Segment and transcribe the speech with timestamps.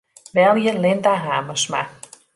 [0.37, 1.81] Belje Linda Hamersma.